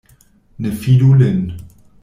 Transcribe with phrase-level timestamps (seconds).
[0.59, 1.41] Ne fidu lin.